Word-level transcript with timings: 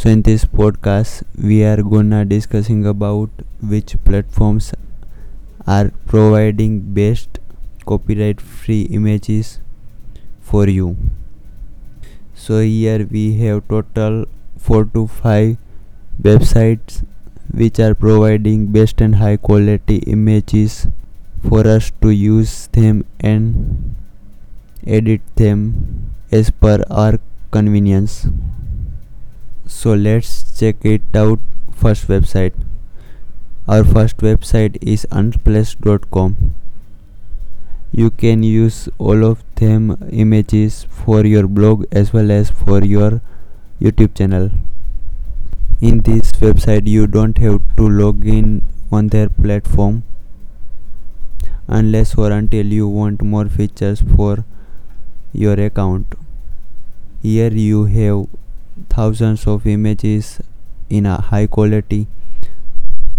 so 0.00 0.08
in 0.08 0.20
this 0.26 0.44
podcast 0.58 1.24
we 1.46 1.56
are 1.70 1.82
gonna 1.94 2.18
discussing 2.24 2.86
about 2.90 3.42
which 3.72 3.90
platforms 4.04 4.68
are 5.66 5.90
providing 6.12 6.78
best 6.98 7.38
copyright 7.84 8.40
free 8.40 8.80
images 8.98 9.50
for 10.40 10.66
you. 10.68 10.96
So 12.34 12.62
here 12.62 13.06
we 13.10 13.24
have 13.40 13.68
total 13.68 14.24
4 14.56 14.86
to 14.94 15.06
5 15.06 15.58
websites 16.28 17.04
which 17.52 17.78
are 17.78 17.94
providing 17.94 18.66
best 18.78 19.02
and 19.02 19.16
high 19.16 19.36
quality 19.36 19.98
images 20.16 20.86
for 21.46 21.66
us 21.66 21.92
to 22.00 22.08
use 22.08 22.54
them 22.78 23.04
and 23.20 23.96
edit 24.86 25.20
them 25.36 25.66
as 26.32 26.50
per 26.50 26.78
our 26.88 27.20
convenience 27.50 28.26
so 29.78 29.94
let's 29.94 30.32
check 30.58 30.84
it 30.84 31.20
out. 31.24 31.38
First 31.82 32.08
website. 32.08 32.54
Our 33.68 33.84
first 33.84 34.16
website 34.30 34.78
is 34.82 35.06
unsplash.com 35.10 36.54
you 37.92 38.08
can 38.08 38.42
use 38.44 38.88
all 38.98 39.24
of 39.24 39.42
them 39.56 39.96
images 40.10 40.86
for 40.88 41.26
your 41.26 41.48
blog 41.48 41.84
as 41.90 42.12
well 42.12 42.30
as 42.30 42.48
for 42.48 42.84
your 42.84 43.20
youtube 43.80 44.14
channel. 44.14 44.50
In 45.80 45.98
this 46.02 46.30
website 46.32 46.86
you 46.86 47.08
don't 47.08 47.38
have 47.38 47.60
to 47.76 47.88
log 47.88 48.24
in 48.26 48.62
on 48.92 49.08
their 49.08 49.28
platform 49.28 50.04
unless 51.66 52.14
or 52.14 52.30
until 52.30 52.66
you 52.66 52.86
want 52.86 53.22
more 53.22 53.48
features 53.48 54.02
for 54.14 54.44
your 55.32 55.54
account. 55.54 56.14
Here 57.22 57.52
you 57.52 57.86
have 57.86 58.26
thousands 58.88 59.46
of 59.46 59.66
images 59.66 60.40
in 60.88 61.06
a 61.06 61.20
high 61.20 61.46
quality 61.46 62.06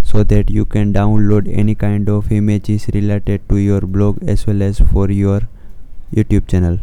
so 0.03 0.23
that 0.23 0.49
you 0.49 0.65
can 0.65 0.93
download 0.93 1.47
any 1.63 1.75
kind 1.75 2.09
of 2.09 2.31
images 2.31 2.87
related 2.93 3.47
to 3.49 3.57
your 3.57 3.81
blog 3.81 4.21
as 4.27 4.45
well 4.47 4.61
as 4.61 4.79
for 4.79 5.09
your 5.09 5.41
youtube 6.13 6.47
channel. 6.47 6.79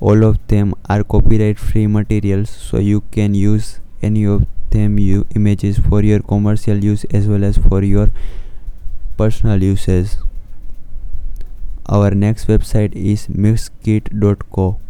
All 0.00 0.24
of 0.24 0.38
them 0.48 0.74
are 0.88 1.04
copyright 1.04 1.58
free 1.58 1.86
materials 1.86 2.50
so 2.50 2.78
you 2.78 3.02
can 3.10 3.34
use 3.34 3.80
any 4.02 4.24
of 4.26 4.46
them 4.70 4.98
you 4.98 5.26
images 5.34 5.78
for 5.78 6.02
your 6.02 6.20
commercial 6.20 6.76
use 6.76 7.04
as 7.04 7.28
well 7.28 7.44
as 7.44 7.56
for 7.56 7.82
your 7.82 8.08
personal 9.16 9.62
uses. 9.62 10.18
Our 11.86 12.10
next 12.10 12.48
website 12.48 12.94
is 12.94 13.28
mixkit.co 13.28 14.80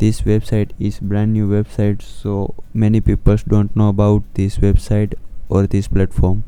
this 0.00 0.22
website 0.22 0.70
is 0.78 0.98
brand 0.98 1.34
new 1.34 1.46
website 1.48 2.02
so 2.02 2.34
many 2.72 3.00
people 3.08 3.36
don't 3.52 3.74
know 3.76 3.88
about 3.90 4.22
this 4.34 4.56
website 4.58 5.14
or 5.50 5.66
this 5.66 5.88
platform. 5.88 6.42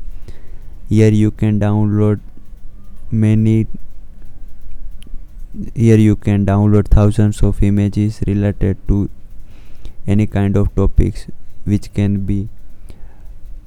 Here 0.89 1.11
you 1.11 1.29
can 1.29 1.59
download 1.59 2.21
many 3.11 3.67
here 5.75 5.97
you 5.97 6.15
can 6.15 6.47
download 6.47 6.87
thousands 6.87 7.43
of 7.43 7.61
images 7.61 8.21
related 8.25 8.87
to 8.87 9.09
any 10.07 10.25
kind 10.25 10.57
of 10.57 10.73
topics 10.75 11.27
which 11.65 11.93
can 11.93 12.25
be 12.25 12.49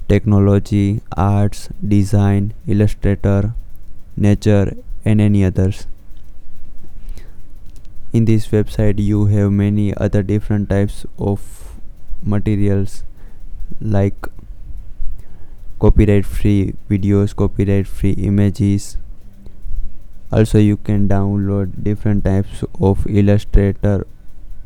technology 0.09 1.01
arts 1.17 1.69
design 1.97 2.55
illustrator 2.67 3.55
nature 4.17 4.77
and 5.05 5.21
any 5.21 5.45
others 5.45 5.87
in 8.17 8.25
this 8.25 8.47
website 8.49 9.01
you 9.07 9.27
have 9.27 9.53
many 9.53 9.87
other 10.07 10.23
different 10.23 10.71
types 10.71 11.05
of 11.19 11.41
materials 12.35 13.05
like 13.81 14.29
copyright 15.79 16.25
free 16.25 16.75
videos 16.91 17.37
copyright 17.37 17.87
free 17.87 18.13
images. 18.31 18.97
Also 20.33 20.59
you 20.59 20.77
can 20.77 21.09
download 21.09 21.83
different 21.83 22.25
types 22.25 22.65
of 22.81 23.07
illustrator 23.07 24.07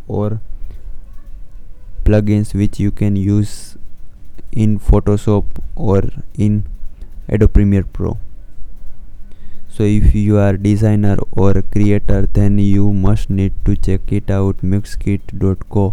or 0.07 0.41
plugins 2.05 2.55
which 2.55 2.79
you 2.79 2.91
can 2.91 3.17
use 3.17 3.77
in 4.53 4.79
photoshop 4.79 5.45
or 5.75 6.03
in 6.35 6.65
adobe 7.29 7.53
premiere 7.59 7.85
pro 7.99 8.19
so 9.81 9.87
if 9.87 10.15
you 10.15 10.37
are 10.37 10.59
designer 10.65 11.17
or 11.43 11.63
creator 11.75 12.27
then 12.39 12.59
you 12.59 12.93
must 12.93 13.31
need 13.31 13.53
to 13.67 13.75
check 13.85 14.11
it 14.17 14.31
out 14.31 14.59
mixkit.co 14.73 15.85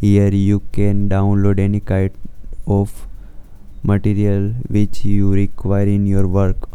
here 0.00 0.28
you 0.40 0.60
can 0.76 1.08
download 1.08 1.58
any 1.58 1.80
kind 1.80 2.12
of 2.64 2.92
material 3.82 4.44
which 4.76 5.04
you 5.04 5.32
require 5.32 5.86
in 5.86 6.06
your 6.06 6.28
work. 6.28 6.68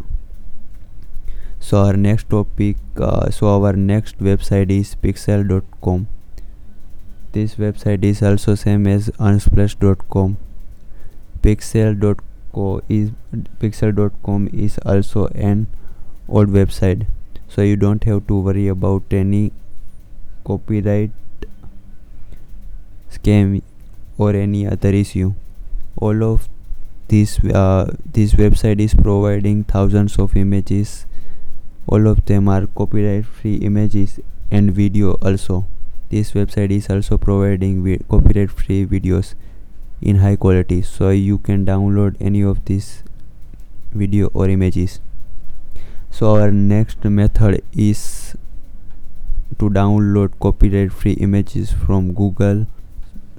So 1.61 1.77
our 1.77 1.93
next 1.93 2.29
topic 2.29 2.75
uh, 2.97 3.29
so 3.29 3.47
our 3.47 3.71
next 3.71 4.19
website 4.19 4.69
is 4.69 4.95
pexels.com 4.95 6.07
this 7.31 7.55
website 7.55 8.03
is 8.03 8.21
also 8.21 8.55
same 8.55 8.85
as 8.85 9.07
unsplash.com 9.11 10.35
pexels.co 11.41 12.81
is 12.89 13.11
pexels.com 13.61 14.49
is 14.51 14.77
also 14.79 15.27
an 15.27 15.67
old 16.39 16.49
website. 16.49 17.05
So 17.47 17.61
you 17.61 17.75
don't 17.75 18.03
have 18.05 18.25
to 18.27 18.39
worry 18.39 18.67
about 18.67 19.03
any 19.11 19.51
copyright 20.43 21.11
scam 23.11 23.61
or 24.17 24.31
any 24.31 24.65
other 24.67 24.89
issue. 24.89 25.33
All 25.97 26.23
of 26.23 26.49
this 27.07 27.37
uh, 27.61 27.95
this 28.17 28.33
website 28.33 28.79
is 28.79 28.95
providing 28.95 29.63
thousands 29.75 30.17
of 30.17 30.35
images. 30.35 31.05
All 31.85 32.07
of 32.07 32.25
them 32.25 32.49
are 32.49 32.65
copyright 32.81 33.25
free 33.25 33.55
images 33.69 34.19
and 34.49 34.75
video 34.81 35.13
also. 35.29 35.65
This 36.09 36.31
website 36.31 36.71
is 36.71 36.89
also 36.89 37.17
providing 37.17 37.83
vi- 37.83 38.01
copyright 38.09 38.51
free 38.51 38.85
videos 38.85 39.33
in 40.01 40.21
high 40.25 40.35
quality. 40.35 40.81
So 40.81 41.09
you 41.09 41.37
can 41.37 41.65
download 41.65 42.15
any 42.19 42.41
of 42.41 42.65
these 42.65 43.03
video 43.93 44.29
or 44.33 44.49
images 44.49 44.99
so 46.15 46.35
our 46.35 46.51
next 46.51 47.03
method 47.05 47.63
is 47.73 48.35
to 49.57 49.69
download 49.77 50.33
copyright 50.39 50.91
free 50.91 51.13
images 51.13 51.71
from 51.71 52.13
google. 52.13 52.67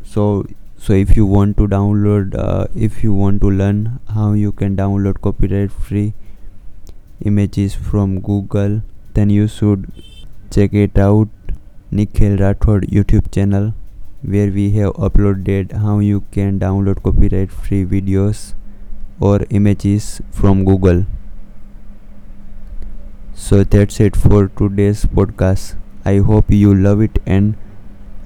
So 0.03 0.45
so 0.77 0.93
if 0.93 1.17
you 1.17 1.25
want 1.25 1.57
to 1.59 1.69
download 1.69 2.35
uh, 2.37 2.67
if 2.75 3.05
you 3.05 3.13
want 3.13 3.41
to 3.43 3.51
learn 3.61 4.01
how 4.17 4.33
you 4.33 4.51
can 4.51 4.77
download 4.77 5.21
copyright 5.21 5.71
free 5.71 6.15
images 7.25 7.77
from 7.77 8.21
google 8.21 8.83
then 9.15 9.31
you 9.31 9.47
should 9.47 9.87
check 10.51 10.75
it 10.75 10.99
out 10.99 11.55
nikhil 11.93 12.37
rathod 12.45 12.91
youtube 12.99 13.33
channel 13.39 13.73
where 14.23 14.51
we 14.61 14.69
have 14.73 14.93
uploaded 15.09 15.73
how 15.87 15.99
you 16.01 16.25
can 16.33 16.59
download 16.59 17.03
copyright 17.05 17.53
free 17.53 17.85
videos 17.97 18.47
or 19.21 19.41
images 19.61 20.21
from 20.33 20.65
google 20.65 21.07
so 23.35 23.63
that's 23.65 24.01
it 24.01 24.17
for 24.17 24.49
today's 24.49 25.05
podcast. 25.07 25.75
I 26.05 26.19
hope 26.19 26.51
you 26.51 26.75
love 26.75 27.01
it 27.03 27.19
and 27.27 27.55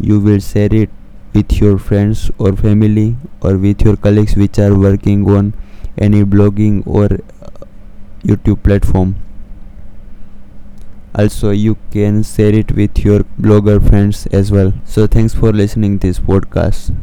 you 0.01 0.21
will 0.21 0.41
share 0.41 0.73
it 0.75 0.91
with 1.35 1.53
your 1.61 1.79
friends 1.79 2.31
or 2.39 2.57
family 2.57 3.17
or 3.41 3.57
with 3.59 3.83
your 3.83 3.97
colleagues 3.97 4.37
which 4.37 4.59
are 4.59 4.75
working 4.79 5.29
on 5.31 5.55
any 5.99 6.25
blogging 6.25 6.87
or 6.87 7.07
uh, 7.07 7.65
YouTube 8.25 8.63
platform. 8.63 9.17
Also, 11.15 11.51
you 11.51 11.77
can 11.91 12.23
share 12.23 12.55
it 12.55 12.73
with 12.73 12.99
your 13.05 13.21
blogger 13.41 13.79
friends 13.89 14.27
as 14.29 14.51
well. 14.53 14.73
So, 14.85 15.07
thanks 15.07 15.35
for 15.35 15.53
listening 15.53 15.99
this 15.99 16.19
podcast. 16.19 16.95